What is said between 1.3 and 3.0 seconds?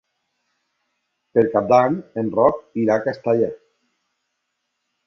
Per Cap d'Any en Roc irà